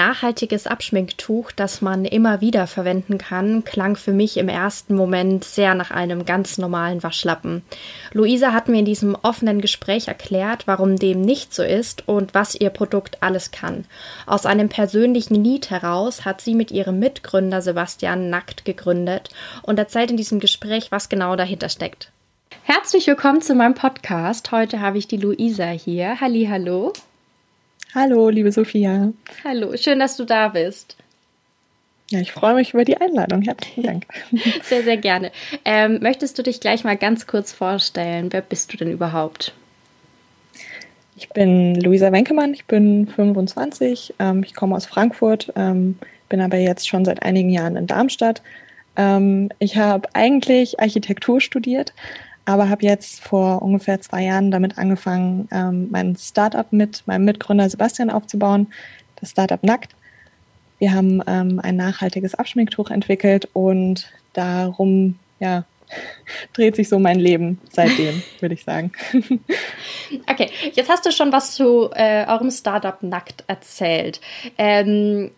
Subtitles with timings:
[0.00, 5.74] Nachhaltiges Abschminktuch, das man immer wieder verwenden kann, klang für mich im ersten Moment sehr
[5.74, 7.62] nach einem ganz normalen Waschlappen.
[8.14, 12.54] Luisa hat mir in diesem offenen Gespräch erklärt, warum dem nicht so ist und was
[12.54, 13.84] ihr Produkt alles kann.
[14.24, 19.28] Aus einem persönlichen Need heraus hat sie mit ihrem Mitgründer Sebastian Nackt gegründet
[19.62, 22.10] und erzählt in diesem Gespräch, was genau dahinter steckt.
[22.62, 24.50] Herzlich willkommen zu meinem Podcast.
[24.50, 26.22] Heute habe ich die Luisa hier.
[26.22, 26.94] Halli, hallo.
[27.94, 29.12] Hallo, liebe Sophia.
[29.42, 30.96] Hallo, schön, dass du da bist.
[32.10, 33.42] Ja, ich freue mich über die Einladung.
[33.42, 34.06] Herzlichen Dank.
[34.62, 35.32] sehr, sehr gerne.
[35.64, 38.32] Ähm, möchtest du dich gleich mal ganz kurz vorstellen?
[38.32, 39.54] Wer bist du denn überhaupt?
[41.16, 46.56] Ich bin Luisa Wenkemann, ich bin 25, ähm, ich komme aus Frankfurt, ähm, bin aber
[46.56, 48.40] jetzt schon seit einigen Jahren in Darmstadt.
[48.96, 51.92] Ähm, ich habe eigentlich Architektur studiert,
[52.44, 57.68] aber habe jetzt vor ungefähr zwei Jahren damit angefangen, ähm, mein Startup mit meinem Mitgründer
[57.68, 58.68] Sebastian aufzubauen,
[59.20, 59.94] das Startup Nackt.
[60.78, 65.64] Wir haben ähm, ein nachhaltiges Abschminktuch entwickelt und darum ja,
[66.52, 68.92] dreht sich so mein Leben seitdem, würde ich sagen.
[70.28, 74.20] Okay, jetzt hast du schon was zu äh, eurem Startup Nackt erzählt.
[74.58, 75.30] Ähm,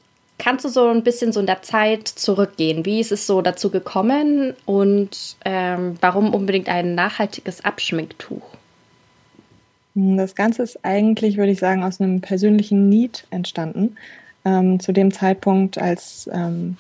[0.42, 2.84] Kannst du so ein bisschen so in der Zeit zurückgehen?
[2.84, 8.42] Wie ist es so dazu gekommen und ähm, warum unbedingt ein nachhaltiges Abschminktuch?
[9.94, 13.96] Das Ganze ist eigentlich, würde ich sagen, aus einem persönlichen Need entstanden.
[14.44, 16.76] Ähm, zu dem Zeitpunkt, als ähm,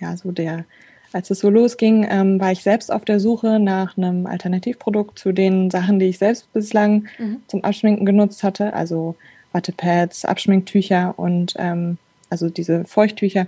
[0.00, 0.64] ja so der,
[1.12, 5.30] als es so losging, ähm, war ich selbst auf der Suche nach einem Alternativprodukt zu
[5.30, 7.42] den Sachen, die ich selbst bislang mhm.
[7.46, 9.14] zum Abschminken genutzt hatte, also
[9.52, 11.96] Wattepads, Abschminktücher und ähm,
[12.34, 13.46] also diese Feuchttücher.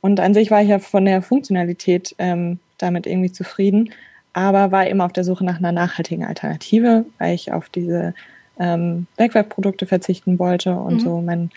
[0.00, 3.90] Und an sich war ich ja von der Funktionalität ähm, damit irgendwie zufrieden,
[4.32, 8.14] aber war immer auf der Suche nach einer nachhaltigen Alternative, weil ich auf diese
[8.60, 11.00] ähm, Wegwerfprodukte verzichten wollte und mhm.
[11.00, 11.50] so mein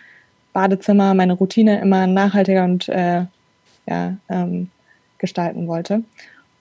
[0.54, 3.26] Badezimmer, meine Routine immer nachhaltiger und äh,
[3.88, 4.72] ja, ähm,
[5.20, 6.04] gestalten wollte.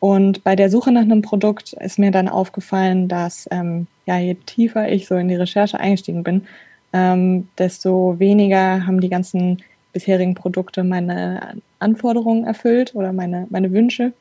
[0.01, 4.35] Und bei der Suche nach einem Produkt ist mir dann aufgefallen, dass ähm, ja, je
[4.35, 6.47] tiefer ich so in die Recherche eingestiegen bin,
[6.93, 14.13] ähm, desto weniger haben die ganzen bisherigen Produkte meine Anforderungen erfüllt oder meine, meine Wünsche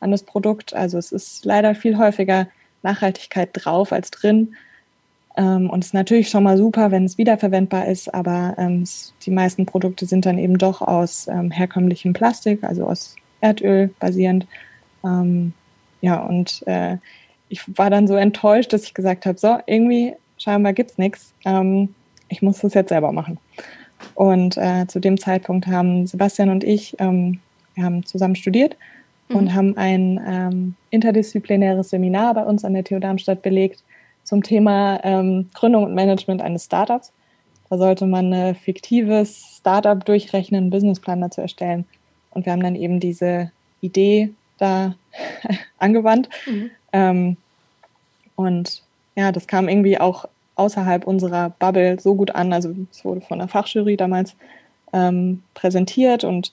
[0.00, 0.74] an das Produkt.
[0.74, 2.48] Also es ist leider viel häufiger
[2.82, 4.54] Nachhaltigkeit drauf als drin.
[5.36, 8.84] Ähm, und es ist natürlich schon mal super, wenn es wiederverwendbar ist, aber ähm,
[9.24, 14.46] die meisten Produkte sind dann eben doch aus ähm, herkömmlichem Plastik, also aus Erdöl basierend.
[16.02, 16.98] Ja, und äh,
[17.48, 21.32] ich war dann so enttäuscht, dass ich gesagt habe, so, irgendwie scheinbar gibt's nichts.
[21.44, 21.94] Ähm,
[22.28, 23.38] ich muss das jetzt selber machen.
[24.14, 27.40] Und äh, zu dem Zeitpunkt haben Sebastian und ich, ähm,
[27.74, 28.76] wir haben zusammen studiert
[29.28, 29.36] mhm.
[29.36, 33.82] und haben ein ähm, interdisziplinäres Seminar bei uns an der TU Darmstadt belegt
[34.24, 37.12] zum Thema ähm, Gründung und Management eines Startups.
[37.70, 41.86] Da sollte man ein fiktives Startup durchrechnen, einen Businessplan dazu erstellen.
[42.30, 44.94] Und wir haben dann eben diese Idee da
[45.78, 46.28] angewandt.
[46.46, 46.70] Mhm.
[46.92, 47.36] Ähm,
[48.36, 48.82] und
[49.16, 52.52] ja, das kam irgendwie auch außerhalb unserer Bubble so gut an.
[52.52, 54.36] Also es wurde von der Fachjury damals
[54.92, 56.52] ähm, präsentiert und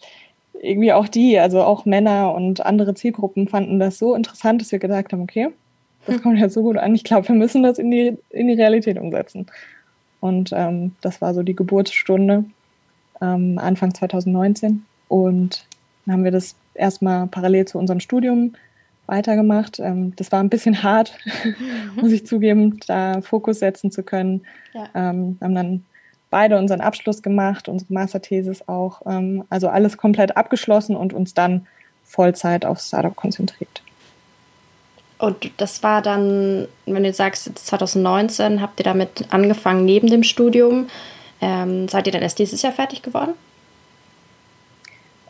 [0.62, 4.80] irgendwie auch die, also auch Männer und andere Zielgruppen fanden das so interessant, dass wir
[4.80, 5.50] gesagt haben, okay,
[6.06, 6.22] das hm.
[6.24, 6.96] kommt ja so gut an.
[6.96, 9.48] Ich glaube, wir müssen das in die, in die Realität umsetzen.
[10.20, 12.44] Und ähm, das war so die Geburtsstunde
[13.22, 14.86] ähm, Anfang 2019.
[15.08, 15.66] Und
[16.06, 18.54] dann haben wir das erstmal parallel zu unserem Studium
[19.10, 19.80] weitergemacht.
[19.80, 21.92] Ähm, das war ein bisschen hart, mhm.
[22.02, 24.42] muss ich zugeben, da Fokus setzen zu können.
[24.74, 24.88] Ja.
[24.94, 25.86] Ähm, haben dann
[26.30, 29.02] beide unseren Abschluss gemacht, unsere Masterthesis auch.
[29.06, 31.68] Ähm, also alles komplett abgeschlossen und uns dann
[32.04, 33.82] Vollzeit auf Startup konzentriert.
[35.20, 40.88] Und das war dann, wenn du sagst, 2019 habt ihr damit angefangen neben dem Studium.
[41.42, 43.34] Ähm, seid ihr dann erst dieses Jahr fertig geworden?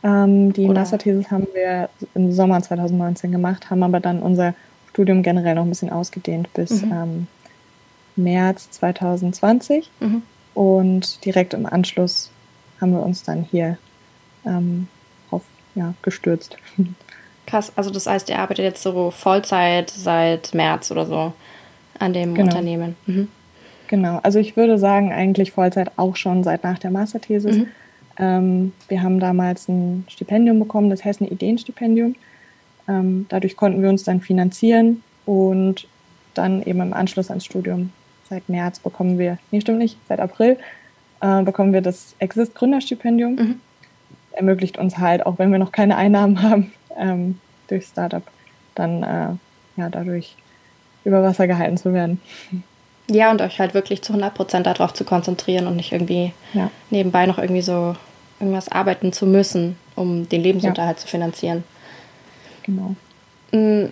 [0.03, 0.79] Ähm, die Oder?
[0.79, 4.53] Masterthesis haben wir im Sommer 2019 gemacht, haben aber dann unser
[4.89, 6.91] Studium generell noch ein bisschen ausgedehnt bis mhm.
[6.91, 7.27] ähm,
[8.15, 9.89] März 2020.
[9.99, 10.21] Mhm.
[10.53, 12.31] Und direkt im Anschluss
[12.81, 13.77] haben wir uns dann hier
[14.45, 14.87] ähm,
[15.31, 15.43] auf,
[15.75, 16.57] ja, gestürzt.
[17.45, 21.33] Krass, also das heißt, ihr arbeitet jetzt so Vollzeit seit März oder so
[21.97, 22.47] an dem genau.
[22.47, 22.95] Unternehmen.
[23.05, 23.27] Mhm.
[23.87, 27.57] Genau, also ich würde sagen, eigentlich Vollzeit auch schon seit nach der Masterthesis.
[27.57, 27.67] Mhm.
[28.19, 32.15] Ähm, wir haben damals ein Stipendium bekommen, das Hessen Ideenstipendium.
[32.87, 35.87] Ähm, dadurch konnten wir uns dann finanzieren und
[36.33, 37.91] dann eben im Anschluss ans Studium
[38.29, 40.57] seit März bekommen wir, nee, stimmt nicht, seit April
[41.21, 43.35] äh, bekommen wir das Exist Gründerstipendium.
[43.35, 43.59] Mhm.
[44.31, 48.23] Ermöglicht uns halt, auch wenn wir noch keine Einnahmen haben, ähm, durch Startup,
[48.75, 50.35] dann äh, ja dadurch
[51.03, 52.21] über Wasser gehalten zu werden.
[53.09, 56.69] Ja, und euch halt wirklich zu 100 Prozent darauf zu konzentrieren und nicht irgendwie ja.
[56.91, 57.95] nebenbei noch irgendwie so
[58.39, 61.01] irgendwas arbeiten zu müssen, um den Lebensunterhalt ja.
[61.01, 61.63] zu finanzieren.
[62.63, 62.95] Genau.
[63.51, 63.91] Mm,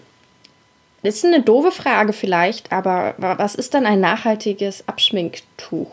[1.04, 5.92] das ist eine doofe Frage vielleicht, aber was ist dann ein nachhaltiges Abschminktuch?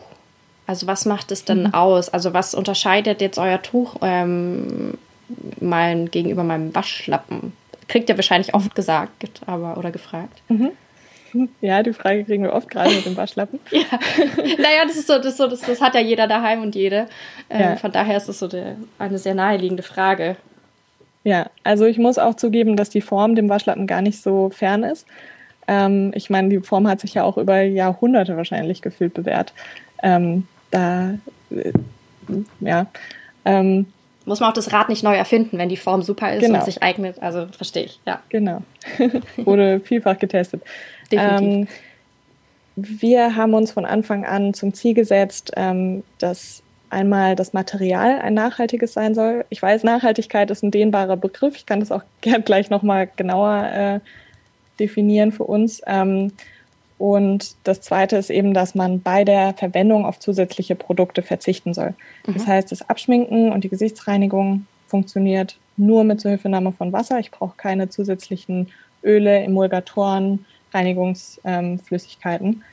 [0.67, 1.73] Also was macht es denn mhm.
[1.73, 2.09] aus?
[2.09, 4.95] Also was unterscheidet jetzt euer Tuch ähm,
[5.59, 7.53] mein, gegenüber meinem Waschlappen?
[7.87, 10.41] Kriegt ihr wahrscheinlich oft gesagt, aber oder gefragt.
[10.49, 10.71] Mhm.
[11.61, 13.59] Ja, die Frage kriegen wir oft gerade mit dem Waschlappen.
[13.71, 13.85] ja.
[14.57, 17.07] Naja, das ist so, das, ist so, das, das hat ja jeder daheim und jede.
[17.49, 17.75] Ähm, ja.
[17.75, 20.37] Von daher ist es so de, eine sehr naheliegende Frage.
[21.23, 24.83] Ja, also ich muss auch zugeben, dass die Form dem Waschlappen gar nicht so fern
[24.83, 25.07] ist.
[25.67, 29.53] Ähm, ich meine, die Form hat sich ja auch über Jahrhunderte wahrscheinlich gefühlt bewährt.
[30.03, 31.15] Ähm, da,
[31.49, 31.71] äh,
[32.59, 32.85] ja.
[33.43, 33.87] Ähm,
[34.25, 36.59] muss man auch das Rad nicht neu erfinden, wenn die Form super ist genau.
[36.59, 37.21] und sich eignet.
[37.21, 38.21] Also verstehe ich, ja.
[38.29, 38.61] Genau.
[39.37, 40.63] Wurde vielfach getestet.
[41.11, 41.47] Definitiv.
[41.47, 41.67] Ähm,
[42.75, 48.33] wir haben uns von Anfang an zum Ziel gesetzt, ähm, dass einmal das Material ein
[48.33, 49.45] nachhaltiges sein soll.
[49.49, 51.55] Ich weiß, Nachhaltigkeit ist ein dehnbarer Begriff.
[51.55, 53.99] Ich kann das auch gern gleich nochmal genauer äh,
[54.79, 55.81] definieren für uns.
[55.85, 56.31] Ähm,
[56.97, 61.93] und das Zweite ist eben, dass man bei der Verwendung auf zusätzliche Produkte verzichten soll.
[62.25, 62.33] Mhm.
[62.33, 67.19] Das heißt, das Abschminken und die Gesichtsreinigung funktioniert nur mit Zuhilfenahme von Wasser.
[67.19, 68.69] Ich brauche keine zusätzlichen
[69.03, 72.47] Öle, Emulgatoren, Reinigungsflüssigkeiten.
[72.47, 72.63] Ähm,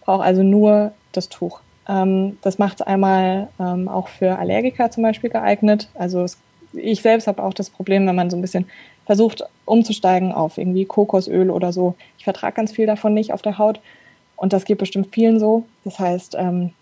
[0.00, 1.60] brauche also nur das Tuch.
[1.88, 5.88] Ähm, das macht es einmal ähm, auch für Allergiker zum Beispiel geeignet.
[5.94, 6.38] Also es,
[6.72, 8.66] ich selbst habe auch das Problem, wenn man so ein bisschen
[9.08, 11.94] versucht umzusteigen auf irgendwie Kokosöl oder so.
[12.18, 13.80] Ich vertrage ganz viel davon nicht auf der Haut
[14.36, 15.64] und das geht bestimmt vielen so.
[15.84, 16.72] Das heißt, ähm,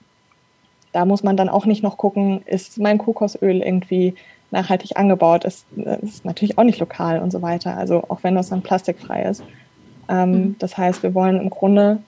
[0.91, 4.17] da muss man dann auch nicht noch gucken, ist mein Kokosöl irgendwie
[4.51, 5.67] nachhaltig angebaut, ist,
[6.03, 7.77] ist natürlich auch nicht lokal und so weiter.
[7.77, 9.45] Also auch wenn das dann plastikfrei ist.
[10.09, 10.57] Ähm, mhm.
[10.59, 11.99] Das heißt, wir wollen im Grunde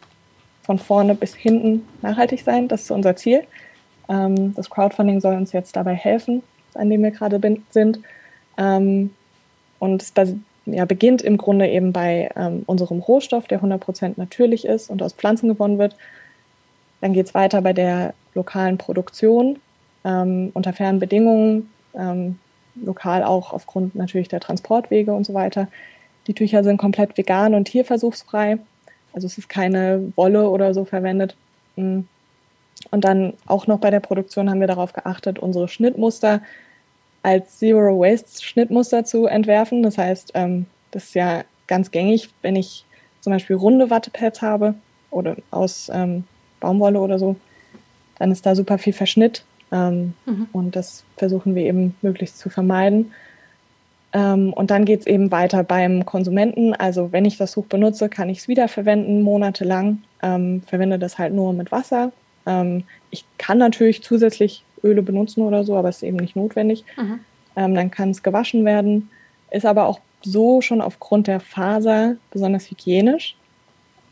[0.62, 2.66] von vorne bis hinten nachhaltig sein.
[2.66, 3.44] Das ist unser Ziel.
[4.08, 6.42] Ähm, das Crowdfunding soll uns jetzt dabei helfen,
[6.74, 8.00] an dem wir gerade sind.
[8.56, 9.10] Ähm,
[9.78, 10.12] und es
[10.66, 15.12] ja, beginnt im Grunde eben bei ähm, unserem Rohstoff, der 100% natürlich ist und aus
[15.12, 15.96] Pflanzen gewonnen wird.
[17.00, 19.58] Dann geht es weiter bei der lokalen Produktion
[20.04, 22.38] ähm, unter fairen Bedingungen, ähm,
[22.74, 25.68] lokal auch aufgrund natürlich der Transportwege und so weiter.
[26.26, 28.58] Die Tücher sind komplett vegan und tierversuchsfrei.
[29.12, 31.36] Also es ist keine Wolle oder so verwendet.
[31.76, 32.00] Mm.
[32.92, 36.40] Und dann auch noch bei der Produktion haben wir darauf geachtet, unsere Schnittmuster
[37.28, 39.82] als Zero Waste Schnittmuster zu entwerfen.
[39.82, 42.86] Das heißt, ähm, das ist ja ganz gängig, wenn ich
[43.20, 44.74] zum Beispiel runde Wattepads habe
[45.10, 46.24] oder aus ähm,
[46.60, 47.36] Baumwolle oder so,
[48.18, 50.48] dann ist da super viel Verschnitt ähm, mhm.
[50.52, 53.12] und das versuchen wir eben möglichst zu vermeiden.
[54.14, 56.72] Ähm, und dann geht es eben weiter beim Konsumenten.
[56.72, 60.02] Also wenn ich das Tuch benutze, kann ich es wiederverwenden, monatelang.
[60.22, 62.10] Ähm, verwende das halt nur mit Wasser.
[62.46, 66.84] Ähm, ich kann natürlich zusätzlich Öle benutzen oder so, aber es ist eben nicht notwendig.
[66.96, 67.20] Mhm.
[67.56, 69.10] Ähm, dann kann es gewaschen werden,
[69.50, 73.36] ist aber auch so schon aufgrund der Faser besonders hygienisch.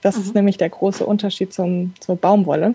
[0.02, 0.22] Das mhm.
[0.22, 2.74] ist nämlich der große Unterschied zum, zur Baumwolle.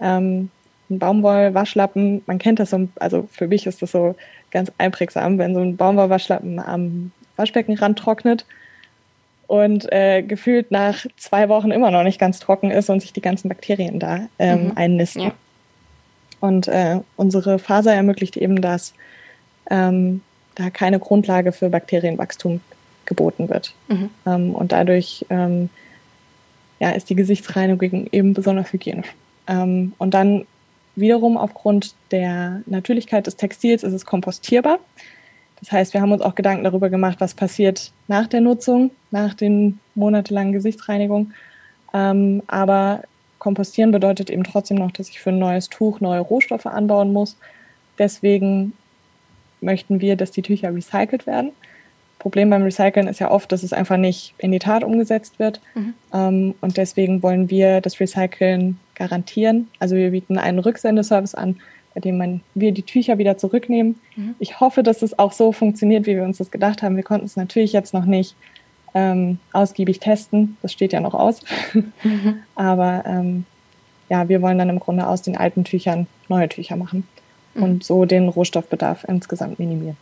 [0.00, 0.50] Ähm,
[0.90, 4.14] ein Baumwollwaschlappen, man kennt das so, also für mich ist das so
[4.50, 8.46] ganz einprägsam, wenn so ein Baumwollwaschlappen am Waschbeckenrand trocknet
[9.46, 13.20] und äh, gefühlt nach zwei Wochen immer noch nicht ganz trocken ist und sich die
[13.20, 14.72] ganzen Bakterien da ähm, mhm.
[14.76, 15.22] einnisten.
[15.22, 15.32] Ja.
[16.40, 18.94] Und äh, unsere Faser ermöglicht eben, dass
[19.70, 20.22] ähm,
[20.54, 22.60] da keine Grundlage für Bakterienwachstum
[23.06, 23.74] geboten wird.
[23.88, 24.10] Mhm.
[24.26, 25.70] Ähm, und dadurch ähm,
[26.80, 29.14] ja, ist die Gesichtsreinigung eben besonders hygienisch.
[29.46, 30.46] Ähm, und dann
[30.94, 34.78] wiederum aufgrund der Natürlichkeit des Textils ist es kompostierbar.
[35.60, 39.34] Das heißt, wir haben uns auch Gedanken darüber gemacht, was passiert nach der Nutzung, nach
[39.34, 41.32] den monatelangen Gesichtsreinigung.
[41.92, 43.02] Ähm, aber
[43.38, 47.36] Kompostieren bedeutet eben trotzdem noch, dass ich für ein neues Tuch neue Rohstoffe anbauen muss.
[47.98, 48.72] Deswegen
[49.60, 51.52] möchten wir, dass die Tücher recycelt werden.
[52.18, 55.60] Problem beim Recyceln ist ja oft, dass es einfach nicht in die Tat umgesetzt wird.
[55.74, 55.94] Mhm.
[56.12, 59.68] Ähm, und deswegen wollen wir das Recyceln garantieren.
[59.78, 61.56] Also wir bieten einen Rücksendeservice an,
[61.94, 64.00] bei dem man, wir die Tücher wieder zurücknehmen.
[64.16, 64.34] Mhm.
[64.40, 66.96] Ich hoffe, dass es auch so funktioniert, wie wir uns das gedacht haben.
[66.96, 68.34] Wir konnten es natürlich jetzt noch nicht
[68.94, 70.56] ähm, ausgiebig testen.
[70.62, 71.40] Das steht ja noch aus.
[71.72, 72.42] Mhm.
[72.54, 73.44] Aber ähm,
[74.08, 77.06] ja, wir wollen dann im Grunde aus den alten Tüchern neue Tücher machen
[77.54, 77.62] mhm.
[77.62, 79.96] und so den Rohstoffbedarf insgesamt minimieren.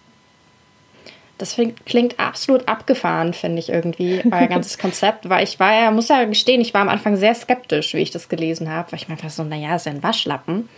[1.39, 6.09] Das klingt absolut abgefahren, finde ich irgendwie, euer ganzes Konzept, weil ich war ja, muss
[6.09, 9.09] ja gestehen, ich war am Anfang sehr skeptisch, wie ich das gelesen habe, weil ich
[9.09, 10.71] mir einfach so, naja, ist ja ein Waschlappen.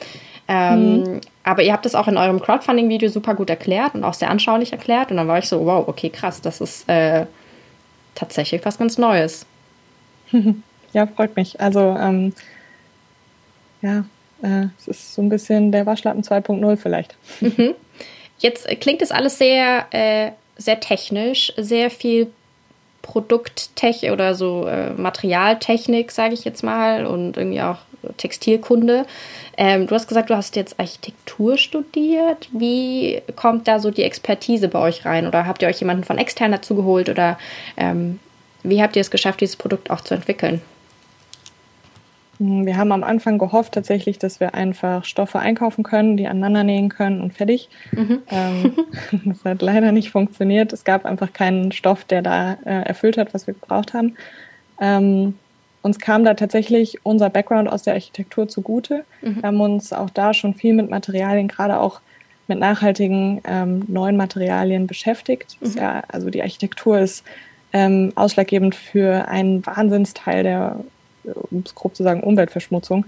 [0.49, 1.21] Ähm, mhm.
[1.45, 4.73] Aber ihr habt es auch in eurem Crowdfunding-Video super gut erklärt und auch sehr anschaulich
[4.73, 5.11] erklärt.
[5.11, 7.27] Und dann war ich so, wow, okay, krass, das ist äh,
[8.19, 9.47] tatsächlich was ganz Neues.
[10.95, 11.61] Ja, freut mich.
[11.61, 12.33] Also, ähm,
[13.83, 14.07] ja,
[14.43, 17.15] äh, es ist so ein bisschen der Waschlappen 2.0 vielleicht.
[17.41, 17.75] Mhm.
[18.39, 22.31] Jetzt klingt das alles sehr, äh, sehr technisch, sehr viel
[23.03, 27.79] Produkttech oder so äh, Materialtechnik, sage ich jetzt mal, und irgendwie auch
[28.17, 29.07] Textilkunde.
[29.57, 32.49] Ähm, du hast gesagt, du hast jetzt Architektur studiert.
[32.53, 35.27] Wie kommt da so die Expertise bei euch rein?
[35.27, 37.09] Oder habt ihr euch jemanden von extern dazu geholt?
[37.09, 37.39] Oder
[37.77, 38.21] ähm,
[38.63, 40.61] wie habt ihr es geschafft, dieses Produkt auch zu entwickeln?
[42.41, 46.89] Wir haben am Anfang gehofft tatsächlich, dass wir einfach Stoffe einkaufen können, die aneinander nähen
[46.89, 47.69] können und fertig.
[47.91, 48.23] Mhm.
[48.31, 48.77] Ähm,
[49.25, 50.73] das hat leider nicht funktioniert.
[50.73, 54.17] Es gab einfach keinen Stoff, der da äh, erfüllt hat, was wir gebraucht haben.
[54.81, 55.35] Ähm,
[55.83, 59.05] uns kam da tatsächlich unser Background aus der Architektur zugute.
[59.23, 59.37] Mhm.
[59.37, 62.01] Wir haben uns auch da schon viel mit Materialien, gerade auch
[62.47, 65.57] mit nachhaltigen ähm, neuen Materialien beschäftigt.
[65.61, 65.73] Mhm.
[65.77, 67.25] Ja, also die Architektur ist
[67.73, 70.81] ähm, ausschlaggebend für einen Wahnsinnsteil der
[71.51, 73.05] um es grob zu sagen, Umweltverschmutzung.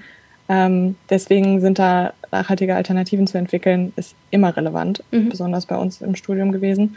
[0.49, 5.29] Ähm, deswegen sind da nachhaltige Alternativen zu entwickeln, ist immer relevant, mhm.
[5.29, 6.97] besonders bei uns im Studium gewesen.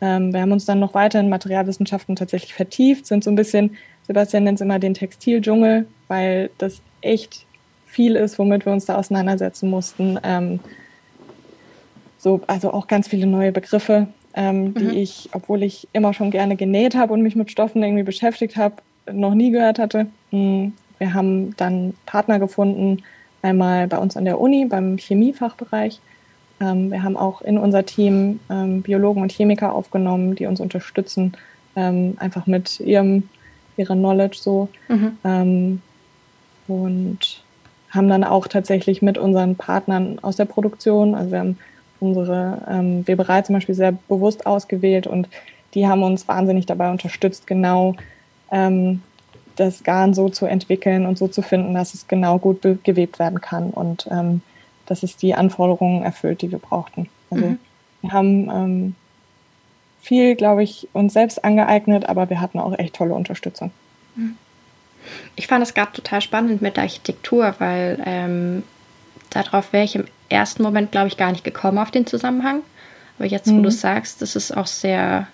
[0.00, 3.76] Ähm, wir haben uns dann noch weiter in Materialwissenschaften tatsächlich vertieft, sind so ein bisschen,
[4.06, 7.46] Sebastian nennt es immer den Textildschungel, weil das echt
[7.86, 10.18] viel ist, womit wir uns da auseinandersetzen mussten.
[10.22, 10.60] Ähm,
[12.18, 14.74] so, also auch ganz viele neue Begriffe, ähm, mhm.
[14.74, 18.56] die ich, obwohl ich immer schon gerne genäht habe und mich mit Stoffen irgendwie beschäftigt
[18.56, 18.76] habe,
[19.12, 20.06] noch nie gehört hatte.
[20.30, 23.02] Hm, wir haben dann Partner gefunden,
[23.42, 26.00] einmal bei uns an der Uni, beim Chemiefachbereich.
[26.60, 31.36] Ähm, wir haben auch in unser Team ähm, Biologen und Chemiker aufgenommen, die uns unterstützen,
[31.76, 33.28] ähm, einfach mit ihrem,
[33.76, 34.68] ihrer Knowledge so.
[34.88, 35.80] Mhm.
[36.66, 37.44] und
[37.90, 41.58] haben dann auch tatsächlich mit unseren Partnern aus der Produktion, also wir haben
[42.00, 45.28] unsere ähm, Weberei zum Beispiel sehr bewusst ausgewählt und
[45.74, 47.94] die haben uns wahnsinnig dabei unterstützt, genau
[48.50, 49.02] ähm,
[49.56, 53.40] das Garn so zu entwickeln und so zu finden, dass es genau gut gewebt werden
[53.40, 54.42] kann und ähm,
[54.86, 57.08] dass es die Anforderungen erfüllt, die wir brauchten.
[57.30, 57.58] Also mhm.
[58.02, 58.94] wir haben ähm,
[60.04, 63.70] viel, glaube ich, uns selbst angeeignet, aber wir hatten auch echt tolle Unterstützung.
[64.14, 64.36] Mhm.
[65.34, 68.62] Ich fand es gerade total spannend mit der Architektur, weil ähm,
[69.30, 72.60] darauf wäre ich im ersten Moment, glaube ich, gar nicht gekommen auf den Zusammenhang.
[73.18, 73.64] Aber jetzt, wo mhm.
[73.64, 75.26] du sagst, das ist auch sehr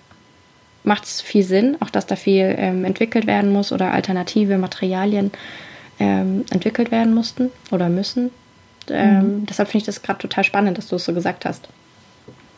[0.83, 5.31] macht es viel Sinn, auch dass da viel ähm, entwickelt werden muss oder alternative Materialien
[5.99, 8.31] ähm, entwickelt werden mussten oder müssen.
[8.89, 9.45] Ähm, mhm.
[9.45, 11.67] Deshalb finde ich das gerade total spannend, dass du es so gesagt hast.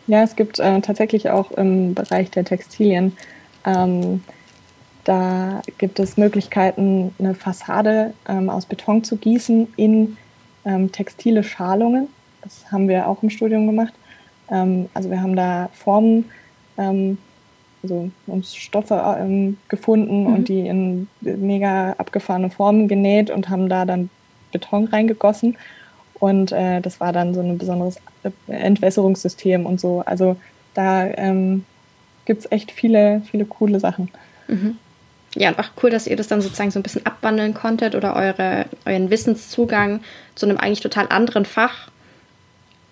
[0.08, 3.16] Ja, es gibt äh, tatsächlich auch im Bereich der Textilien,
[3.66, 4.22] ähm,
[5.06, 10.18] da gibt es Möglichkeiten, eine Fassade ähm, aus Beton zu gießen in
[10.66, 12.08] ähm, textile Schalungen.
[12.42, 13.94] Das haben wir auch im Studium gemacht.
[14.50, 16.26] also wir haben da Formen
[17.84, 20.34] also uns Stoffe ähm, gefunden mhm.
[20.34, 24.10] und die in mega abgefahrene Formen genäht und haben da dann
[24.52, 25.58] Beton reingegossen.
[26.20, 27.98] Und äh, das war dann so ein besonderes
[28.48, 30.04] Entwässerungssystem und so.
[30.06, 30.38] Also
[30.74, 31.66] da ähm,
[32.26, 34.10] gibt es echt viele, viele coole Sachen.
[34.48, 34.78] Mhm.
[35.36, 38.16] Ja, und auch cool, dass ihr das dann sozusagen so ein bisschen abwandeln konntet oder
[38.16, 40.02] eure, euren Wissenszugang
[40.36, 41.90] zu einem eigentlich total anderen Fach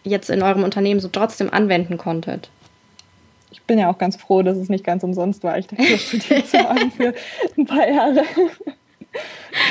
[0.04, 2.50] jetzt in eurem Unternehmen so trotzdem anwenden konntet
[3.52, 6.58] ich bin ja auch ganz froh, dass es nicht ganz umsonst war, Architektur studiert zu
[6.58, 7.14] haben für
[7.58, 8.24] ein paar Jahre.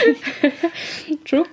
[1.24, 1.44] True.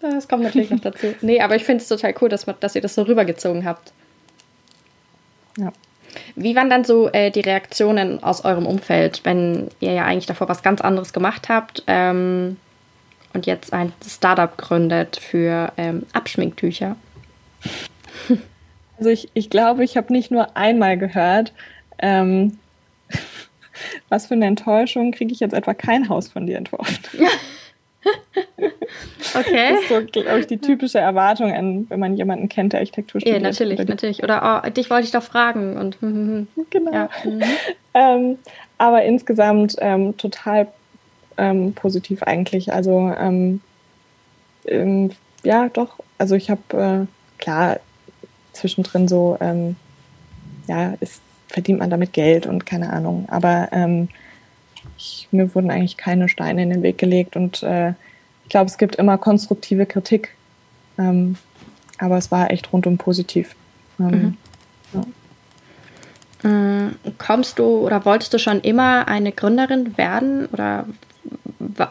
[0.00, 1.14] Das kommt natürlich noch dazu.
[1.20, 3.92] Nee, aber ich finde es total cool, dass, dass ihr das so rübergezogen habt.
[5.58, 5.72] Ja.
[6.36, 10.48] Wie waren dann so äh, die Reaktionen aus eurem Umfeld, wenn ihr ja eigentlich davor
[10.48, 12.56] was ganz anderes gemacht habt ähm,
[13.32, 16.96] und jetzt ein Startup gründet für ähm, Abschminktücher?
[18.98, 21.52] Also ich, ich glaube, ich habe nicht nur einmal gehört,
[21.98, 22.58] ähm,
[24.08, 26.98] was für eine Enttäuschung, kriege ich jetzt etwa kein Haus von dir entworfen.
[29.34, 29.70] okay.
[29.70, 33.20] Das ist so, glaube ich, die typische Erwartung, an, wenn man jemanden kennt, der Architektur
[33.20, 33.42] studiert.
[33.42, 34.22] Ja, natürlich, oder natürlich.
[34.22, 35.76] Oder oh, dich wollte ich doch fragen.
[35.76, 36.66] Und, hm, hm, hm.
[36.70, 36.92] genau.
[36.92, 37.08] Ja.
[37.24, 37.42] Mhm.
[37.96, 38.38] Ähm,
[38.76, 40.66] aber insgesamt ähm, total
[41.36, 42.72] ähm, positiv eigentlich.
[42.72, 43.60] Also ähm,
[44.66, 45.12] ähm,
[45.44, 46.00] ja, doch.
[46.18, 47.78] Also ich habe, äh, klar,
[48.52, 49.76] zwischendrin so, ähm,
[50.66, 53.26] ja, ist, verdient man damit Geld und keine Ahnung.
[53.28, 53.68] Aber
[54.96, 57.90] ich, mir wurden eigentlich keine Steine in den Weg gelegt und äh,
[58.44, 60.34] ich glaube, es gibt immer konstruktive Kritik.
[60.98, 61.36] Ähm,
[61.98, 63.54] aber es war echt rundum positiv.
[63.98, 64.36] Ähm,
[64.92, 65.02] mhm.
[66.42, 66.48] ja.
[66.48, 70.86] Mm, kommst du oder wolltest du schon immer eine Gründerin werden oder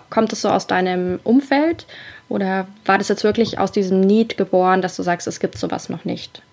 [0.09, 1.87] kommt es so aus deinem Umfeld
[2.29, 5.89] oder war das jetzt wirklich aus diesem Need geboren, dass du sagst, es gibt sowas
[5.89, 6.43] noch nicht?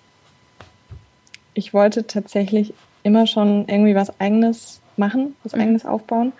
[1.53, 5.61] Ich wollte tatsächlich immer schon irgendwie was Eigenes machen, was mhm.
[5.61, 6.31] Eigenes aufbauen.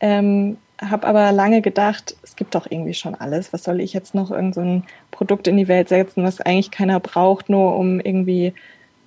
[0.00, 3.52] Ähm, habe aber lange gedacht, es gibt doch irgendwie schon alles.
[3.52, 6.72] Was soll ich jetzt noch irgend so ein Produkt in die Welt setzen, was eigentlich
[6.72, 8.52] keiner braucht, nur um irgendwie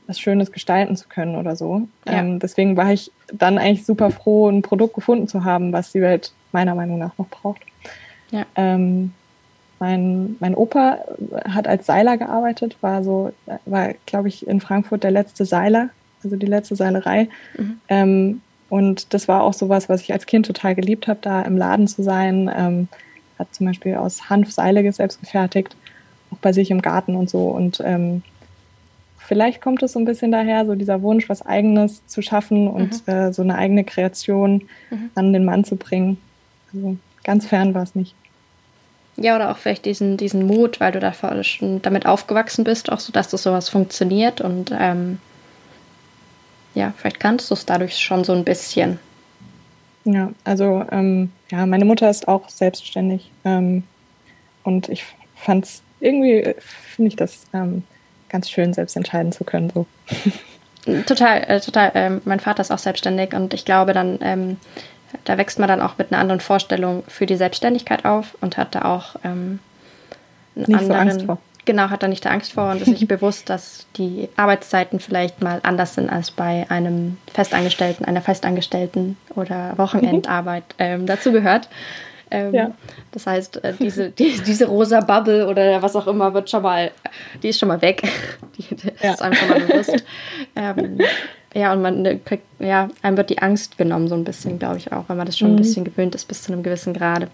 [0.08, 1.88] was Schönes gestalten zu können oder so.
[2.06, 2.20] Ja.
[2.20, 6.02] Ähm, deswegen war ich dann eigentlich super froh, ein Produkt gefunden zu haben, was die
[6.02, 7.62] Welt meiner Meinung nach noch braucht.
[8.32, 8.46] Ja.
[8.56, 9.14] Ähm,
[9.80, 11.00] mein, mein Opa
[11.50, 13.34] hat als Seiler gearbeitet, war so,
[13.66, 15.90] war, glaube ich, in Frankfurt der letzte Seiler,
[16.24, 17.28] also die letzte Seilerei.
[17.58, 17.80] Mhm.
[17.90, 21.58] Ähm, und das war auch sowas, was ich als Kind total geliebt habe, da im
[21.58, 22.52] Laden zu sein.
[22.56, 22.88] Ähm,
[23.38, 25.76] hat zum Beispiel aus Hanf Seile selbst gefertigt,
[26.32, 27.48] auch bei sich im Garten und so.
[27.48, 28.24] Und ähm,
[29.18, 33.06] vielleicht kommt es so ein bisschen daher, so dieser Wunsch, was Eigenes zu schaffen und
[33.08, 33.14] mhm.
[33.14, 35.10] äh, so eine eigene Kreation mhm.
[35.16, 36.18] an den Mann zu bringen.
[36.74, 38.16] Also ganz fern war es nicht.
[39.18, 43.00] Ja, oder auch vielleicht diesen, diesen Mut, weil du da schon damit aufgewachsen bist, auch
[43.00, 45.20] so, dass das sowas funktioniert und ähm,
[46.76, 49.00] ja, vielleicht kannst du es dadurch schon so ein bisschen.
[50.04, 53.84] Ja, also ähm, ja, meine Mutter ist auch selbstständig ähm,
[54.64, 55.04] und ich
[55.36, 57.84] fand es irgendwie, finde ich das ähm,
[58.30, 59.72] ganz schön, selbst entscheiden zu können.
[59.74, 59.88] So.
[61.08, 61.92] Total, äh, total.
[61.96, 64.58] Ähm, mein Vater ist auch selbstständig und ich glaube dann, ähm,
[65.24, 68.76] da wächst man dann auch mit einer anderen Vorstellung für die Selbstständigkeit auf und hat
[68.76, 69.60] da auch ähm,
[70.56, 70.88] einen Nicht anderen.
[70.88, 71.38] So Angst vor.
[71.66, 75.60] Genau, hat da nicht Angst vor und ist sich bewusst, dass die Arbeitszeiten vielleicht mal
[75.64, 81.70] anders sind als bei einem Festangestellten, einer Festangestellten oder Wochenendarbeit ähm, dazu gehört.
[82.32, 82.72] Ähm, ja.
[83.12, 86.92] Das heißt, äh, diese, die, diese rosa Bubble oder was auch immer wird schon mal,
[87.42, 88.02] die ist schon mal weg.
[88.58, 89.12] Die, die ja.
[89.12, 90.06] ist einem schon mal bewusst.
[90.56, 90.98] Ähm,
[91.54, 94.78] ja, und man äh, kriegt, ja, einem wird die Angst genommen, so ein bisschen, glaube
[94.78, 95.56] ich auch, weil man das schon mhm.
[95.56, 97.28] ein bisschen gewöhnt ist bis zu einem gewissen Grade.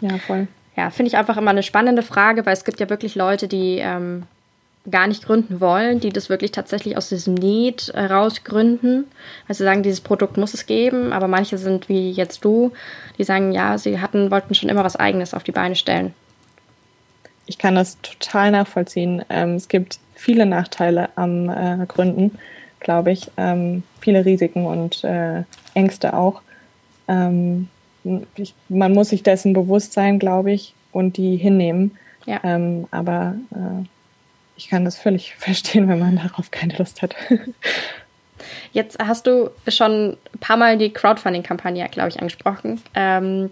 [0.00, 0.48] Ja, voll.
[0.76, 3.78] Ja, finde ich einfach immer eine spannende Frage, weil es gibt ja wirklich Leute, die
[3.78, 4.24] ähm,
[4.90, 9.04] gar nicht gründen wollen, die das wirklich tatsächlich aus diesem Need heraus gründen,
[9.46, 12.72] weil sie sagen, dieses Produkt muss es geben, aber manche sind wie jetzt du,
[13.18, 16.14] die sagen, ja, sie hatten, wollten schon immer was Eigenes auf die Beine stellen.
[17.46, 19.24] Ich kann das total nachvollziehen.
[19.28, 22.38] Ähm, es gibt viele Nachteile am äh, Gründen,
[22.80, 25.42] glaube ich, ähm, viele Risiken und äh,
[25.74, 26.42] Ängste auch.
[27.08, 27.68] Ähm,
[28.68, 31.98] man muss sich dessen bewusst sein, glaube ich, und die hinnehmen.
[32.24, 32.40] Ja.
[32.42, 33.84] Ähm, aber äh,
[34.56, 37.14] ich kann das völlig verstehen, wenn man darauf keine Lust hat.
[38.72, 42.80] Jetzt hast du schon ein paar Mal die Crowdfunding-Kampagne, glaube ich, angesprochen.
[42.94, 43.50] Ähm,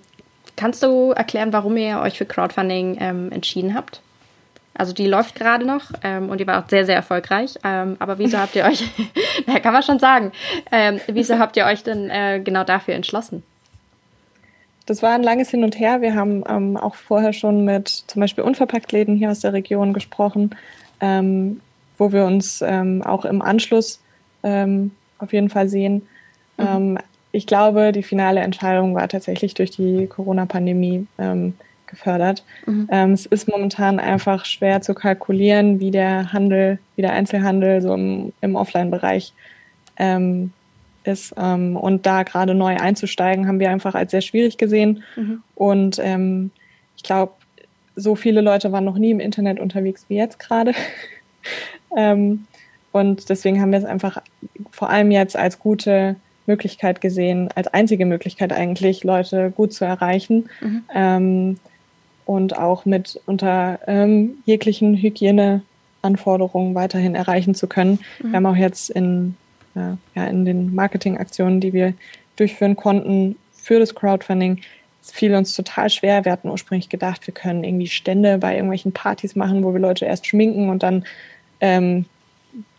[0.57, 4.01] kannst du erklären, warum ihr euch für Crowdfunding ähm, entschieden habt?
[4.73, 7.57] Also die läuft gerade noch ähm, und die war auch sehr, sehr erfolgreich.
[7.63, 8.85] Ähm, aber wieso habt ihr euch,
[9.47, 10.33] na, kann man schon sagen,
[10.73, 13.43] ähm, wieso habt ihr euch denn äh, genau dafür entschlossen?
[14.87, 16.03] Das war ein langes Hin und Her.
[16.03, 20.51] Wir haben ähm, auch vorher schon mit zum Beispiel Unverpacktläden hier aus der Region gesprochen,
[21.01, 21.61] ähm,
[21.97, 24.01] wo wir uns ähm, auch im Anschluss
[24.43, 26.03] ähm, auf jeden Fall sehen.
[26.59, 26.67] Mhm.
[26.67, 26.99] Ähm,
[27.33, 31.55] ich glaube, die finale Entscheidung war tatsächlich durch die Corona-Pandemie ähm,
[31.87, 32.45] gefördert.
[32.67, 32.89] Mhm.
[33.13, 38.33] es ist momentan einfach schwer zu kalkulieren, wie der Handel, wie der Einzelhandel so im,
[38.41, 39.33] im Offline-Bereich
[39.97, 40.53] ähm,
[41.05, 41.35] ist.
[41.39, 45.03] Ähm, und da gerade neu einzusteigen, haben wir einfach als sehr schwierig gesehen.
[45.17, 45.43] Mhm.
[45.55, 46.51] Und ähm,
[46.97, 47.33] ich glaube,
[47.97, 50.73] so viele Leute waren noch nie im Internet unterwegs wie jetzt gerade.
[51.97, 52.47] ähm,
[52.93, 54.23] und deswegen haben wir es einfach
[54.71, 60.49] vor allem jetzt als gute Möglichkeit gesehen, als einzige Möglichkeit eigentlich, Leute gut zu erreichen.
[60.61, 60.85] Mhm.
[60.95, 61.57] Ähm,
[62.27, 68.01] und auch mit unter ähm, jeglichen Hygieneanforderungen weiterhin erreichen zu können.
[68.23, 68.31] Mhm.
[68.31, 69.37] Wir haben auch jetzt in
[69.75, 71.95] ja, in den Marketingaktionen, die wir
[72.37, 74.61] durchführen konnten für das Crowdfunding,
[75.03, 76.25] es fiel uns total schwer.
[76.25, 80.07] Wir hatten ursprünglich gedacht, wir können irgendwie Stände bei irgendwelchen Partys machen, wo wir Leute
[80.07, 81.05] erst schminken und dann,
[81.61, 82.07] ähm,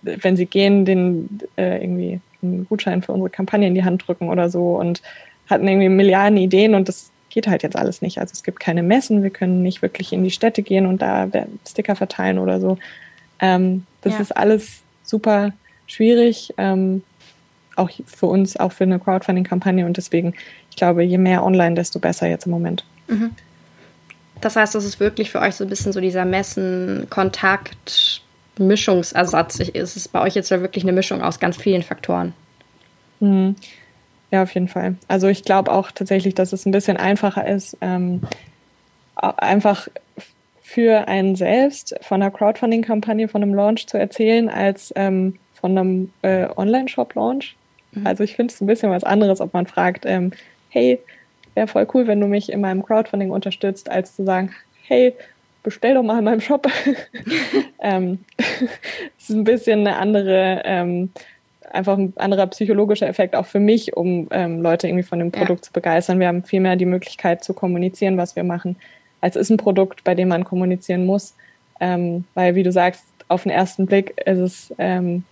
[0.01, 4.29] wenn sie gehen, den äh, irgendwie einen Gutschein für unsere Kampagne in die Hand drücken
[4.29, 5.03] oder so und
[5.47, 8.19] hatten irgendwie Milliarden Ideen und das geht halt jetzt alles nicht.
[8.19, 11.29] Also es gibt keine Messen, wir können nicht wirklich in die Städte gehen und da
[11.67, 12.77] Sticker verteilen oder so.
[13.39, 14.19] Ähm, das ja.
[14.21, 15.53] ist alles super
[15.87, 17.03] schwierig, ähm,
[17.75, 19.85] auch für uns, auch für eine Crowdfunding-Kampagne.
[19.85, 20.33] Und deswegen,
[20.69, 22.85] ich glaube, je mehr online, desto besser jetzt im Moment.
[23.07, 23.31] Mhm.
[24.41, 28.21] Das heißt, das ist wirklich für euch so ein bisschen so dieser Messen-Kontakt-
[28.59, 29.59] Mischungsersatz.
[29.59, 32.33] Ist es bei euch jetzt wirklich eine Mischung aus ganz vielen Faktoren?
[33.19, 33.55] Mhm.
[34.31, 34.95] Ja, auf jeden Fall.
[35.07, 38.21] Also ich glaube auch tatsächlich, dass es ein bisschen einfacher ist, ähm,
[39.15, 39.87] einfach
[40.61, 46.11] für einen selbst von einer Crowdfunding-Kampagne, von einem Launch zu erzählen, als ähm, von einem
[46.21, 47.55] äh, Online-Shop-Launch.
[47.93, 48.05] Mhm.
[48.05, 50.29] Also ich finde es ein bisschen was anderes, ob man fragt, ähm,
[50.69, 50.99] hey,
[51.55, 54.51] wäre voll cool, wenn du mich in meinem Crowdfunding unterstützt, als zu sagen,
[54.83, 55.15] hey,
[55.63, 56.67] bestell doch mal in meinem Shop.
[57.79, 61.09] ähm, das ist ein bisschen eine andere, ähm,
[61.71, 65.61] einfach ein anderer psychologischer Effekt auch für mich, um ähm, Leute irgendwie von dem Produkt
[65.61, 65.63] ja.
[65.63, 66.19] zu begeistern.
[66.19, 68.75] Wir haben viel mehr die Möglichkeit zu kommunizieren, was wir machen,
[69.19, 71.33] als ist ein Produkt, bei dem man kommunizieren muss.
[71.79, 75.23] Ähm, weil, wie du sagst, auf den ersten Blick ist es ähm,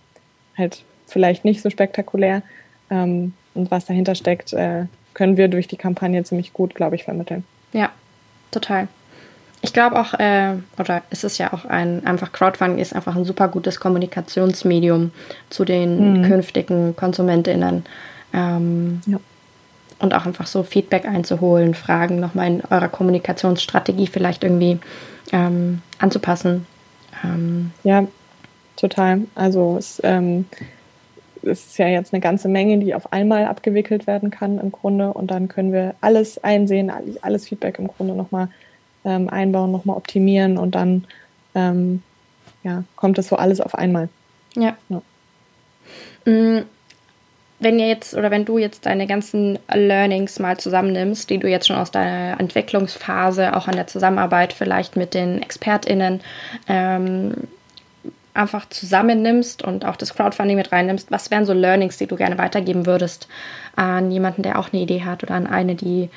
[0.56, 2.42] halt vielleicht nicht so spektakulär.
[2.90, 7.04] Ähm, und was dahinter steckt, äh, können wir durch die Kampagne ziemlich gut, glaube ich,
[7.04, 7.44] vermitteln.
[7.72, 7.90] Ja,
[8.50, 8.88] total.
[9.62, 13.24] Ich glaube auch, äh, oder es ist ja auch ein, einfach Crowdfunding ist einfach ein
[13.24, 15.10] super gutes Kommunikationsmedium
[15.48, 16.24] zu den mhm.
[16.24, 17.84] künftigen KonsumentInnen.
[18.34, 19.18] Ähm, ja.
[20.00, 24.78] Und auch einfach so Feedback einzuholen, Fragen nochmal in eurer Kommunikationsstrategie vielleicht irgendwie
[25.32, 26.66] ähm, anzupassen.
[27.24, 28.06] Ähm, ja,
[28.76, 29.22] total.
[29.34, 30.46] Also es, ähm,
[31.42, 35.12] es ist ja jetzt eine ganze Menge, die auf einmal abgewickelt werden kann im Grunde.
[35.12, 36.90] Und dann können wir alles einsehen,
[37.22, 38.48] alles Feedback im Grunde nochmal
[39.04, 41.04] ähm, einbauen, nochmal optimieren und dann
[41.54, 42.02] ähm,
[42.62, 44.08] ja, kommt das so alles auf einmal.
[44.56, 44.76] Ja.
[44.88, 45.02] ja.
[46.24, 46.64] Mm,
[47.60, 51.66] wenn ihr jetzt oder wenn du jetzt deine ganzen Learnings mal zusammennimmst, die du jetzt
[51.66, 56.20] schon aus deiner Entwicklungsphase, auch an der Zusammenarbeit vielleicht mit den ExpertInnen
[56.68, 57.34] ähm,
[58.34, 62.36] einfach zusammennimmst und auch das Crowdfunding mit reinnimmst, was wären so Learnings, die du gerne
[62.36, 63.28] weitergeben würdest
[63.76, 66.10] an jemanden, der auch eine Idee hat oder an eine, die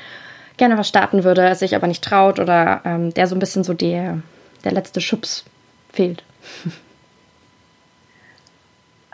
[0.57, 3.73] gerne was starten würde, sich aber nicht traut oder ähm, der so ein bisschen so
[3.73, 4.21] der,
[4.63, 5.45] der letzte Schubs
[5.93, 6.23] fehlt?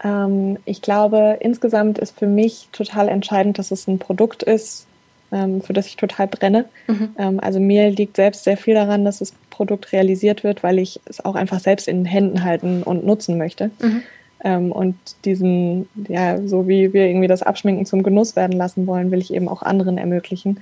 [0.04, 4.86] Ähm, ich glaube, insgesamt ist für mich total entscheidend, dass es ein Produkt ist,
[5.34, 6.66] ähm, für das ich total brenne.
[6.88, 7.10] Mhm.
[7.18, 11.00] Ähm, also mir liegt selbst sehr viel daran, dass das Produkt realisiert wird, weil ich
[11.06, 13.72] es auch einfach selbst in den Händen halten und nutzen möchte.
[13.82, 14.04] Mhm.
[14.44, 19.10] Ähm, und diesen, ja, so wie wir irgendwie das Abschminken zum Genuss werden lassen wollen,
[19.12, 20.60] will ich eben auch anderen ermöglichen.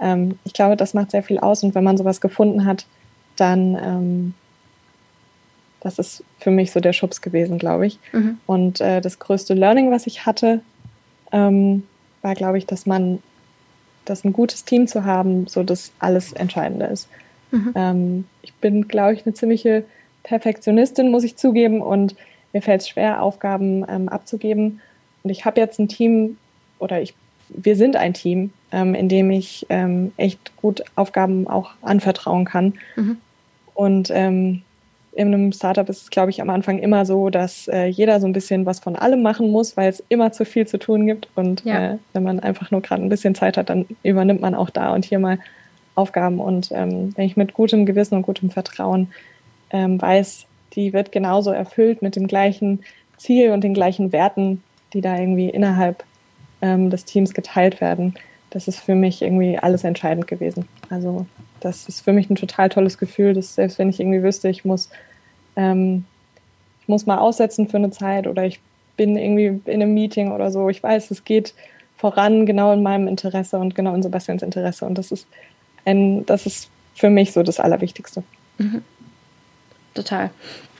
[0.00, 1.62] Ähm, ich glaube, das macht sehr viel aus.
[1.62, 2.86] Und wenn man sowas gefunden hat,
[3.36, 4.34] dann, ähm,
[5.80, 7.98] das ist für mich so der Schubs gewesen, glaube ich.
[8.12, 8.38] Mhm.
[8.46, 10.60] Und äh, das größte Learning, was ich hatte,
[11.32, 11.82] ähm,
[12.22, 13.18] war, glaube ich, dass man,
[14.06, 17.08] dass ein gutes Team zu haben, so das alles Entscheidende ist.
[17.50, 17.72] Mhm.
[17.74, 19.84] Ähm, ich bin, glaube ich, eine ziemliche
[20.22, 22.16] Perfektionistin, muss ich zugeben, und
[22.52, 24.80] mir fällt es schwer, Aufgaben ähm, abzugeben.
[25.22, 26.38] Und ich habe jetzt ein Team,
[26.78, 27.14] oder ich,
[27.48, 32.74] wir sind ein Team, ähm, in dem ich ähm, echt gut Aufgaben auch anvertrauen kann.
[32.96, 33.18] Mhm.
[33.74, 34.62] Und ähm,
[35.16, 38.26] in einem Startup ist es, glaube ich, am Anfang immer so, dass äh, jeder so
[38.26, 41.28] ein bisschen was von allem machen muss, weil es immer zu viel zu tun gibt.
[41.34, 41.92] Und ja.
[41.94, 44.92] äh, wenn man einfach nur gerade ein bisschen Zeit hat, dann übernimmt man auch da
[44.92, 45.38] und hier mal
[45.94, 46.38] Aufgaben.
[46.38, 49.08] Und ähm, wenn ich mit gutem Gewissen und gutem Vertrauen
[49.70, 52.80] ähm, weiß, die wird genauso erfüllt mit dem gleichen
[53.16, 56.04] Ziel und den gleichen Werten, die da irgendwie innerhalb
[56.60, 58.14] ähm, des Teams geteilt werden,
[58.50, 60.68] das ist für mich irgendwie alles entscheidend gewesen.
[60.90, 61.26] Also
[61.60, 64.64] das ist für mich ein total tolles Gefühl, dass selbst wenn ich irgendwie wüsste, ich
[64.64, 64.90] muss,
[65.56, 66.04] ähm,
[66.82, 68.60] ich muss mal aussetzen für eine Zeit oder ich
[68.96, 71.54] bin irgendwie in einem Meeting oder so, ich weiß, es geht
[71.96, 75.26] voran genau in meinem Interesse und genau in Sebastians Interesse und das ist
[75.84, 78.22] ein, das ist für mich so das Allerwichtigste.
[78.58, 78.82] Mhm.
[79.94, 80.30] Total.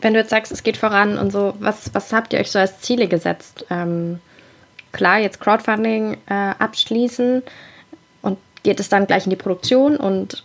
[0.00, 2.58] Wenn du jetzt sagst, es geht voran und so, was, was habt ihr euch so
[2.58, 3.64] als Ziele gesetzt?
[3.70, 4.20] Ähm,
[4.92, 7.42] klar, jetzt Crowdfunding äh, abschließen
[8.22, 10.44] und geht es dann gleich in die Produktion und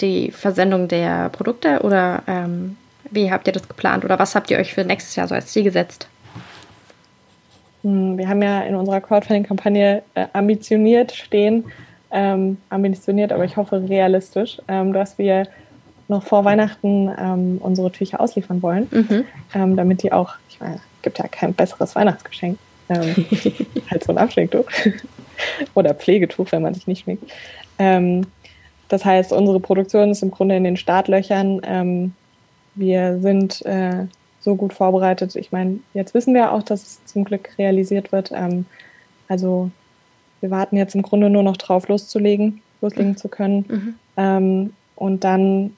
[0.00, 2.76] die Versendung der Produkte oder ähm,
[3.14, 5.46] wie habt ihr das geplant oder was habt ihr euch für nächstes Jahr so als
[5.46, 6.08] Ziel gesetzt?
[7.82, 11.64] Hm, wir haben ja in unserer Crowdfunding-Kampagne äh, ambitioniert stehen,
[12.10, 15.46] ähm, ambitioniert, aber ich hoffe realistisch, ähm, dass wir
[16.08, 19.24] noch vor Weihnachten ähm, unsere Tücher ausliefern wollen, mhm.
[19.54, 23.14] Ähm, damit die auch, ich meine, es gibt ja kein besseres Weihnachtsgeschenk ähm,
[23.90, 24.64] halt so ein Abschminktuch.
[25.74, 27.30] Oder Pflegetuch, wenn man sich nicht schminkt.
[27.78, 28.26] Ähm,
[28.88, 31.60] das heißt, unsere Produktion ist im Grunde in den Startlöchern.
[32.74, 34.06] Wir sind äh,
[34.40, 35.36] so gut vorbereitet.
[35.36, 38.32] Ich meine, jetzt wissen wir auch, dass es zum Glück realisiert wird.
[38.32, 38.66] Ähm,
[39.28, 39.70] also
[40.40, 43.16] wir warten jetzt im Grunde nur noch drauf, loszulegen, loslegen mhm.
[43.16, 43.64] zu können.
[43.68, 43.94] Mhm.
[44.16, 45.76] Ähm, und dann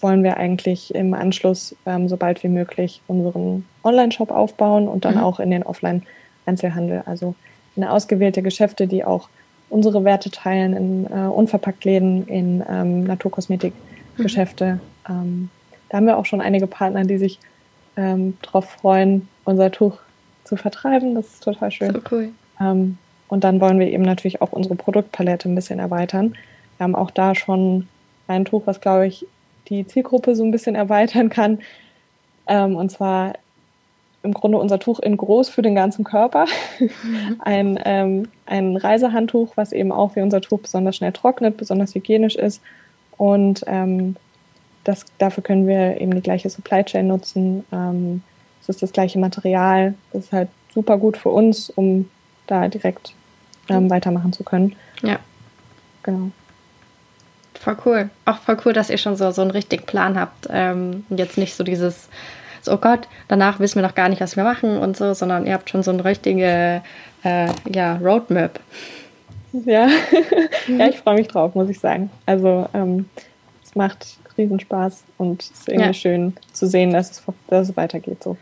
[0.00, 5.14] wollen wir eigentlich im Anschluss, ähm, so bald wie möglich, unseren Online-Shop aufbauen und dann
[5.14, 5.20] mhm.
[5.20, 6.02] auch in den Offline-
[6.46, 7.34] Einzelhandel, also
[7.74, 9.28] in ausgewählte Geschäfte, die auch
[9.68, 14.80] unsere Werte teilen, in äh, Unverpacktläden, in ähm, Naturkosmetikgeschäfte.
[15.08, 15.14] Mhm.
[15.14, 15.50] Ähm,
[15.88, 17.38] da haben wir auch schon einige Partner, die sich
[17.96, 19.98] ähm, darauf freuen, unser Tuch
[20.44, 21.14] zu vertreiben.
[21.14, 21.92] Das ist total schön.
[21.92, 22.30] So cool.
[22.60, 26.34] Ähm, und dann wollen wir eben natürlich auch unsere Produktpalette ein bisschen erweitern.
[26.76, 27.88] Wir haben auch da schon
[28.28, 29.26] ein Tuch, was, glaube ich,
[29.68, 31.58] die Zielgruppe so ein bisschen erweitern kann.
[32.46, 33.34] Ähm, und zwar
[34.22, 36.46] im Grunde unser Tuch in groß für den ganzen Körper.
[36.78, 37.36] Mhm.
[37.40, 42.36] Ein, ähm, ein Reisehandtuch, was eben auch wie unser Tuch besonders schnell trocknet, besonders hygienisch
[42.36, 42.60] ist.
[43.16, 44.16] Und ähm,
[44.86, 47.64] das, dafür können wir eben die gleiche Supply Chain nutzen.
[47.72, 48.22] Ähm,
[48.62, 49.94] es ist das gleiche Material.
[50.12, 52.08] Das ist halt super gut für uns, um
[52.46, 53.12] da direkt
[53.68, 53.90] ähm, mhm.
[53.90, 54.76] weitermachen zu können.
[55.02, 55.18] Ja.
[56.04, 56.30] Genau.
[57.54, 58.10] Voll cool.
[58.26, 60.46] Auch voll cool, dass ihr schon so, so einen richtigen Plan habt.
[60.50, 62.08] Ähm, jetzt nicht so dieses,
[62.62, 65.46] so, oh Gott, danach wissen wir noch gar nicht, was wir machen und so, sondern
[65.46, 66.82] ihr habt schon so eine richtige
[67.24, 68.60] äh, ja, Roadmap.
[69.52, 69.88] Ja.
[70.68, 72.10] ja, ich freue mich drauf, muss ich sagen.
[72.26, 73.08] Also ähm,
[73.64, 75.94] es macht riesen Spaß und es ist irgendwie ja.
[75.94, 78.36] schön zu sehen, dass es, dass es weitergeht so.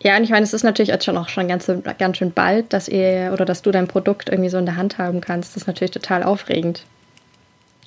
[0.00, 2.72] Ja, und ich meine, es ist natürlich jetzt schon auch schon ganz, ganz schön bald,
[2.72, 5.56] dass ihr oder dass du dein Produkt irgendwie so in der Hand haben kannst.
[5.56, 6.84] Das ist natürlich total aufregend.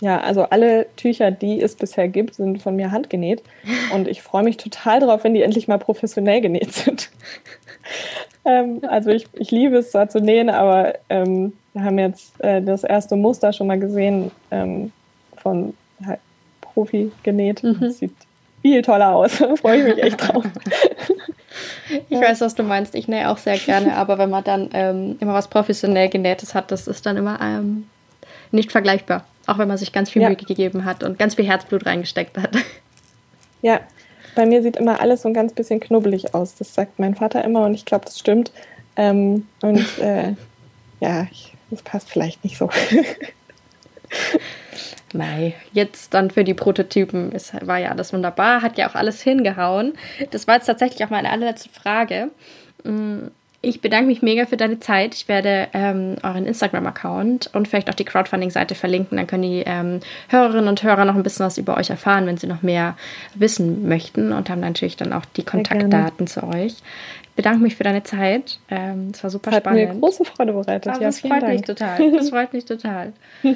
[0.02, 3.44] Ja, also alle Tücher, die es bisher gibt, sind von mir handgenäht.
[3.94, 7.10] Und ich freue mich total darauf, wenn die endlich mal professionell genäht sind.
[8.46, 12.62] ähm, also ich, ich liebe es zwar zu nähen, aber ähm, wir haben jetzt äh,
[12.62, 14.92] das erste Muster schon mal gesehen ähm,
[15.38, 15.74] von
[16.74, 17.64] Profi genäht.
[17.64, 17.78] Mhm.
[17.80, 18.14] Das sieht
[18.62, 19.38] viel toller aus.
[19.40, 20.46] da freue ich mich echt drauf.
[21.90, 22.22] Ich ja.
[22.22, 22.96] weiß, was du meinst.
[22.96, 26.72] Ich nähe auch sehr gerne, aber wenn man dann ähm, immer was professionell genähtes hat,
[26.72, 27.88] das ist dann immer ähm,
[28.52, 29.26] nicht vergleichbar.
[29.48, 30.30] Auch wenn man sich ganz viel ja.
[30.30, 32.56] Mühe gegeben hat und ganz viel Herzblut reingesteckt hat.
[33.62, 33.82] Ja,
[34.36, 36.56] bei mir sieht immer alles so ein ganz bisschen knubbelig aus.
[36.56, 38.54] Das sagt mein Vater immer und ich glaube, das stimmt.
[38.96, 40.36] Ähm, und äh,
[41.02, 42.70] ja, ich, das passt vielleicht nicht so.
[45.14, 49.22] Mei, jetzt dann für die Prototypen es war ja alles wunderbar, hat ja auch alles
[49.22, 49.94] hingehauen.
[50.32, 52.30] Das war jetzt tatsächlich auch meine allerletzte Frage.
[52.84, 53.28] Mm,
[53.62, 55.14] ich bedanke mich mega für deine Zeit.
[55.16, 59.18] Ich werde ähm, euren Instagram-Account und vielleicht auch die Crowdfunding-Seite verlinken.
[59.18, 62.38] Dann können die ähm, Hörerinnen und Hörer noch ein bisschen was über euch erfahren, wenn
[62.38, 62.96] sie noch mehr
[63.36, 66.76] wissen möchten und haben natürlich dann auch die Kontaktdaten zu euch.
[67.40, 68.60] Ich bedanke mich für deine Zeit.
[68.70, 69.88] Ähm, es war super Hat spannend.
[69.88, 70.94] Hat mir große Freude bereitet.
[70.94, 71.54] ja, das freut Dank.
[71.54, 72.12] mich total.
[72.12, 73.14] Das freut mich total.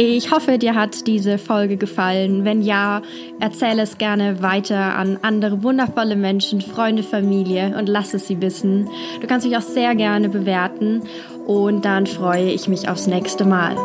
[0.00, 2.44] Ich hoffe, dir hat diese Folge gefallen.
[2.44, 3.02] Wenn ja,
[3.40, 8.88] erzähle es gerne weiter an andere wundervolle Menschen, Freunde, Familie und lass es sie wissen.
[9.20, 11.02] Du kannst mich auch sehr gerne bewerten
[11.46, 13.76] und dann freue ich mich aufs nächste Mal.